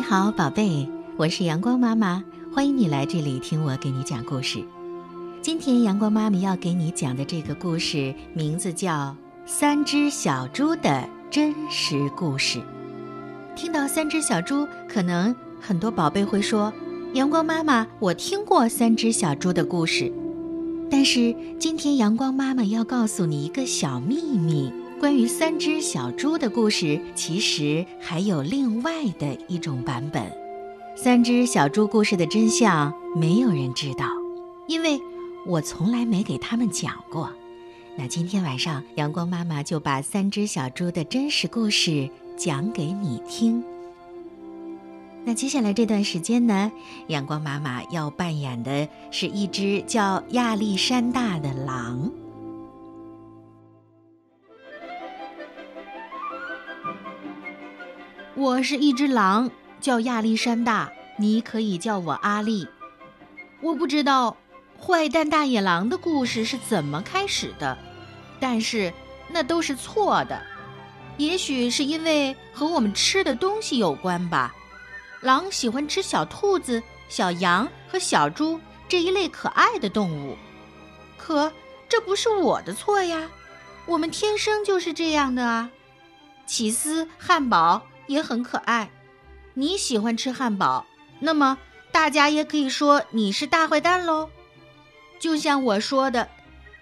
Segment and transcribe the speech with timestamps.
[0.00, 4.64] 你好，宝贝，我是阳光妈妈，欢迎你来这里听我给你讲故事。
[5.42, 8.90] 今天阳光妈妈要给你讲的这个故事名字叫
[9.44, 12.58] 《三只小猪的真实故事》。
[13.54, 16.72] 听到三只小猪，可能很多宝贝会说
[17.12, 20.10] ：“阳光妈妈，我听过三只小猪的故事。”
[20.90, 24.72] 但是今天阳光妈妈要告诉你一个小秘密。
[25.00, 30.30] 关于三只小猪的故事，其实还有另外的一种版本。
[30.94, 34.04] 三只小猪故事的真相，没有人知道，
[34.68, 35.00] 因为
[35.46, 37.30] 我从来没给他们讲过。
[37.96, 43.64] 那今天晚上，阳光妈妈就把三只小猪的真实故事讲给你听。
[45.24, 46.70] 那接下来这段时间呢，
[47.06, 52.12] 阳光妈妈要扮演的是一只叫亚历山大的狼。
[58.40, 59.50] 我是一只狼，
[59.82, 62.66] 叫亚历山大，你可以叫我阿丽。
[63.60, 64.34] 我不知道
[64.80, 67.76] 坏蛋大野狼的故事是怎么开始的，
[68.40, 68.94] 但是
[69.28, 70.40] 那都是错的。
[71.18, 74.54] 也许是因为和我们吃的东西有关吧。
[75.20, 80.34] 狼喜欢吃小兔子、小羊和小猪这一类可爱的动物，
[81.18, 81.52] 可
[81.90, 83.28] 这不是我的错呀。
[83.84, 85.70] 我们天生就是这样的啊。
[86.46, 87.82] 起司、汉堡。
[88.10, 88.90] 也很可爱，
[89.54, 90.84] 你喜欢吃汉堡，
[91.20, 91.58] 那么
[91.92, 94.28] 大家也可以说你是大坏蛋喽。
[95.20, 96.28] 就像我说的，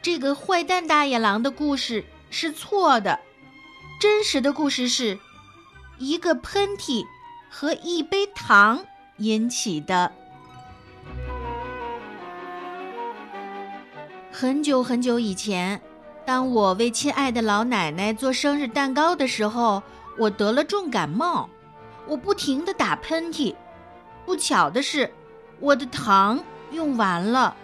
[0.00, 3.20] 这个坏蛋大野狼的故事是错的，
[4.00, 5.18] 真实的故事是
[5.98, 7.04] 一个喷嚏
[7.50, 8.86] 和一杯糖
[9.18, 10.10] 引起的。
[14.32, 15.78] 很久很久以前，
[16.24, 19.82] 当我为亲爱的老奶奶做生日蛋糕的时候。
[20.18, 21.48] 我得了重感冒，
[22.06, 23.54] 我不停地打喷嚏。
[24.26, 25.10] 不巧的是，
[25.60, 26.42] 我的糖
[26.72, 27.56] 用完了。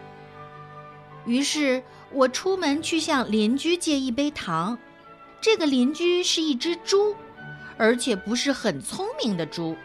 [1.26, 1.82] 于是
[2.12, 4.78] 我出门去向邻居借一杯糖。
[5.40, 7.14] 这个邻居是一只猪，
[7.76, 9.76] 而且不是很聪明的猪。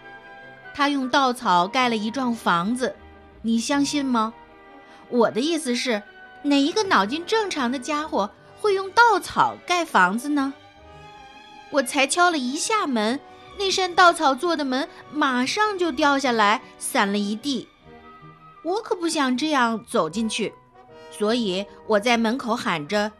[0.74, 2.96] 他用稻草盖了一幢房子，
[3.42, 4.34] 你相信吗？
[5.10, 6.02] 我的意思是，
[6.44, 10.54] 哪一个脑筋正常的家伙会用稻草盖房子呢？
[11.72, 13.20] 我才敲了一下门，
[13.58, 17.68] 那扇稻草做的门马上就掉下来，散了一地。
[18.64, 20.54] 我可不想这样走进去，
[21.12, 23.12] 所以我在门口喊着：“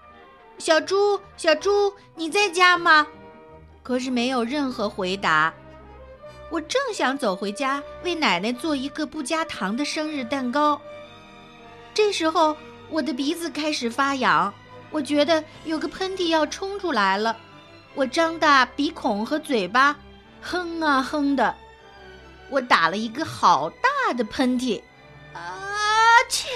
[0.58, 3.08] 小猪，小猪，你在家吗？”
[3.84, 5.54] 可是没有任何回答。
[6.52, 10.82] 我正想走回家为奶奶做一个不加糖的生日蛋糕，
[11.94, 12.58] 这时候
[12.90, 14.54] 我的鼻子开始发痒，
[14.90, 17.38] 我觉得有个喷嚏要冲出来了。
[17.96, 19.96] 我张大鼻孔和嘴巴，
[20.42, 21.56] 哼啊哼的，
[22.50, 24.82] 我打了一个好大的喷嚏，
[25.34, 25.42] 啊
[26.30, 26.48] 切！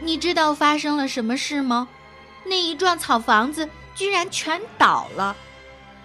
[0.00, 1.88] 你知道发生了什么事吗？
[2.44, 5.36] 那一幢草房子居然全倒了，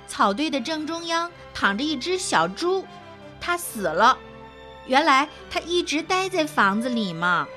[0.07, 2.85] 草堆的正中央躺着一只小猪，
[3.39, 4.17] 它死了。
[4.85, 7.47] 原来它一直待在房子里嘛。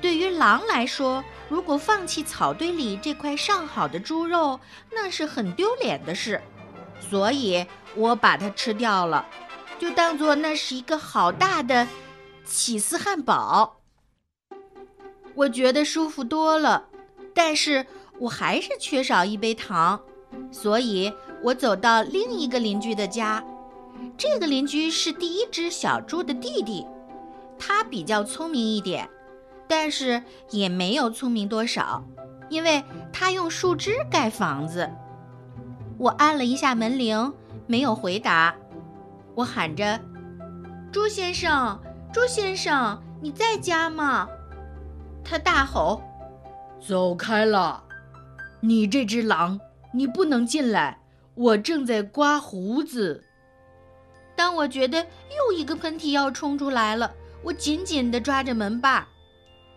[0.00, 4.58] 对于狼来说，如果放弃草堆里这块上好的猪肉，
[4.90, 6.40] 那是很丢脸的事。
[6.98, 9.26] 所以我把它吃掉了，
[9.78, 11.86] 就当做那是一个好大的
[12.42, 13.82] 起司汉堡。
[15.34, 16.88] 我觉得舒服多了，
[17.34, 17.84] 但是
[18.18, 20.00] 我还是缺少一杯糖，
[20.50, 21.12] 所以
[21.42, 23.44] 我走到另一个邻居的家。
[24.16, 26.86] 这个邻居是第一只小猪的弟弟，
[27.58, 29.06] 他比较聪明一点。
[29.74, 32.04] 但是也没有聪明多少，
[32.50, 34.86] 因为他用树枝盖房子。
[35.96, 37.32] 我按了一下门铃，
[37.66, 38.54] 没有回答。
[39.34, 39.98] 我喊着
[40.92, 41.80] ：“朱先生，
[42.12, 44.28] 朱先生，你在家吗？”
[45.24, 46.02] 他大吼
[46.86, 47.82] ：“走开了！
[48.60, 49.58] 你这只狼，
[49.94, 50.98] 你不能进来！
[51.34, 53.24] 我正在刮胡子。”
[54.36, 57.10] 当我觉得又一个喷嚏要冲出来了，
[57.42, 59.08] 我紧紧地抓着门把。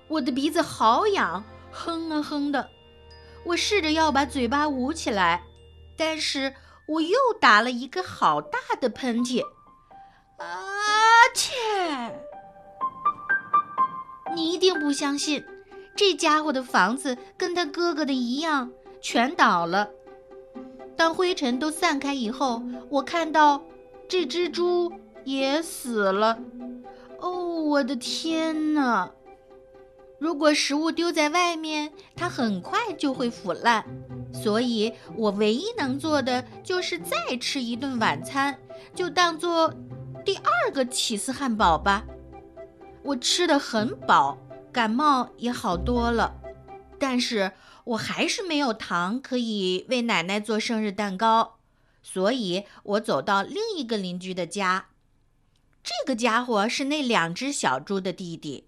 [0.07, 2.69] 我的鼻子好痒，哼啊哼的。
[3.43, 5.43] 我试着要把嘴巴捂起来，
[5.97, 6.53] 但是
[6.87, 9.43] 我又打了一个好大的喷嚏。
[10.37, 10.45] 啊
[11.33, 12.11] 切！
[14.35, 15.45] 你一定不相信，
[15.95, 18.71] 这家伙的房子跟他哥哥的一样，
[19.01, 19.89] 全倒了。
[20.97, 23.61] 当灰尘都散开以后，我看到
[24.07, 24.91] 这只猪
[25.23, 26.39] 也死了。
[27.19, 27.31] 哦，
[27.63, 29.11] 我的天哪！
[30.19, 33.85] 如果食物丢在外面，它很快就会腐烂，
[34.33, 38.57] 所以我唯一能做的就是再吃一顿晚餐，
[38.93, 39.73] 就当做
[40.23, 42.05] 第二个起司汉堡吧。
[43.03, 44.37] 我吃的很饱，
[44.71, 46.35] 感冒也好多了，
[46.97, 47.51] 但是
[47.83, 51.57] 我还是没有糖可以为奶奶做生日蛋糕，
[52.01, 54.87] 所以我走到另一个邻居的家。
[55.83, 58.67] 这个家伙是那两只小猪的弟弟，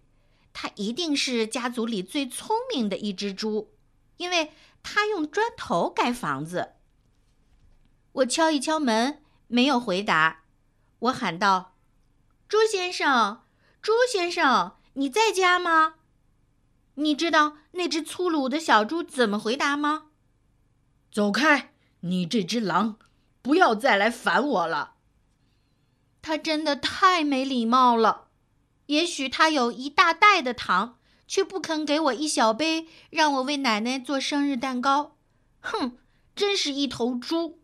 [0.59, 3.75] 他一定是家族里最聪明的一只猪，
[4.18, 4.51] 因为
[4.81, 6.74] 他用砖头盖房子。
[8.12, 10.45] 我敲一敲门，没有回答。
[10.98, 11.75] 我喊道
[12.50, 13.44] ：“猪先生，
[13.83, 15.98] 猪先生，你在家吗？”
[16.95, 20.07] 你知道那只粗鲁的小猪怎么回答吗？
[21.12, 22.98] 走开，你这只狼，
[23.44, 24.95] 不要再来烦我了。
[26.24, 28.26] 他真的太没礼貌了。
[28.87, 30.97] 也许他有一大袋的糖，
[31.27, 35.15] 却不肯给我一小杯，让我为奶奶做生日蛋糕。
[35.61, 35.97] 哼，
[36.35, 37.59] 真是一头猪！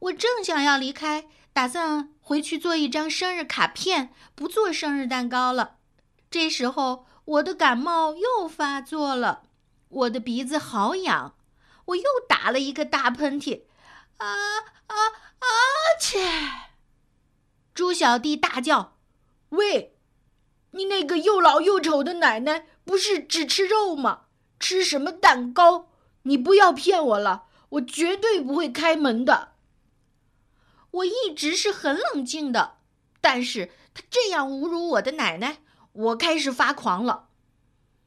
[0.00, 5.76] 我正想要离开，打算回去做一张生日卡片，不做生日蛋糕了。
[6.30, 9.44] 这时候，我的感冒又发作了，
[9.88, 11.36] 我的鼻子好痒，
[11.86, 13.62] 我又打了一个大喷嚏。
[14.16, 14.26] 啊
[14.86, 14.94] 啊
[15.38, 15.46] 啊！
[16.00, 16.18] 切！
[17.72, 18.96] 猪小弟大叫
[19.50, 19.93] ：“喂，
[20.74, 24.22] 你那个又老又丑的奶奶不是只吃肉吗？
[24.58, 25.88] 吃什么蛋糕？
[26.22, 29.52] 你不要骗我了，我绝对不会开门的。”
[30.90, 32.78] 我一直是很冷静的，
[33.20, 35.58] 但是他这样侮辱我的奶奶，
[35.92, 37.28] 我开始发狂了。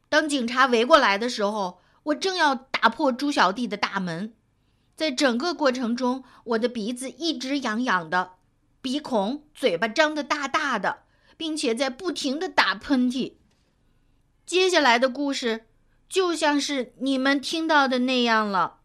[0.10, 4.34] 当警察围过来的时候，我正要打破猪小弟的大门，
[4.96, 8.34] 在整个过程中，我的鼻子一直痒痒的。
[8.82, 11.00] 鼻孔、嘴巴张得大大的，
[11.38, 13.34] 并且在不停的打喷嚏。
[14.46, 15.68] 接下来的故事
[16.10, 18.80] 就像是你们听到的那样了。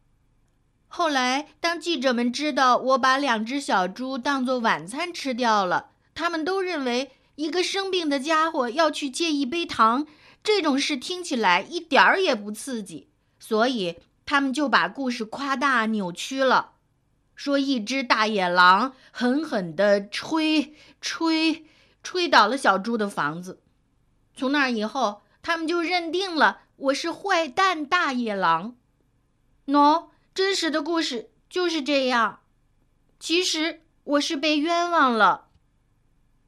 [0.86, 10.06] 后来，当记者们知道我把两只小猪当做晚餐吃掉了，他们都认为一个生病的家伙要去借一杯糖，
[10.44, 13.08] 这种事听起来一点儿也不刺激，
[13.38, 13.96] 所以
[14.26, 16.72] 他们就把故事夸大扭曲了。
[17.34, 21.64] 说一只大野狼狠狠地吹吹
[22.02, 23.60] 吹倒了小猪的房子，
[24.34, 28.76] 从那以后，他们就认定了我是坏蛋大野狼。
[29.66, 32.40] 喏，真实的故事就是这样。
[33.20, 35.46] 其实我是被冤枉了。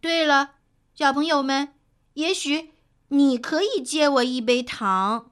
[0.00, 0.56] 对了，
[0.94, 1.74] 小朋友们，
[2.14, 2.72] 也许
[3.08, 5.30] 你可以借我一杯糖。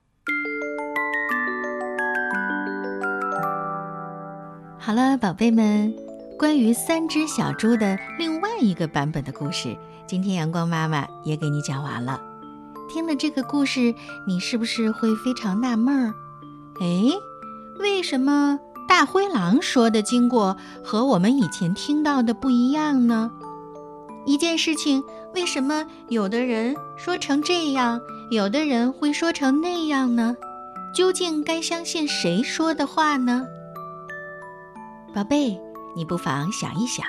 [4.78, 5.94] 好了，宝贝们，
[6.38, 9.76] 关于三只小猪的另外一个版本的故事，
[10.12, 12.20] 今天阳光妈妈也给你讲完了。
[12.86, 13.94] 听了这个故事，
[14.26, 16.14] 你是不是会非常纳闷儿？
[16.80, 17.14] 哎，
[17.78, 20.54] 为什么大灰狼说的经过
[20.84, 23.30] 和我们以前听到的不一样呢？
[24.26, 25.02] 一件事情，
[25.34, 27.98] 为什么有的人说成这样，
[28.30, 30.36] 有的人会说成那样呢？
[30.94, 33.46] 究竟该相信谁说的话呢？
[35.14, 35.58] 宝贝，
[35.96, 37.06] 你不妨想一想，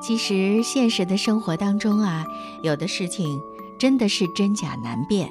[0.00, 2.24] 其实现实的生活当中啊，
[2.62, 3.40] 有的事情
[3.78, 5.30] 真的是真假难辨，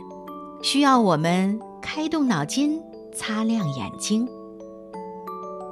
[0.61, 2.81] 需要我们开动脑筋，
[3.13, 4.27] 擦亮眼睛。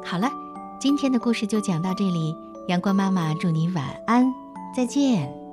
[0.04, 0.32] 好了，
[0.80, 2.36] 今天的故事就讲到这里，
[2.68, 4.34] 阳光妈妈祝你晚安，
[4.76, 5.45] 再见。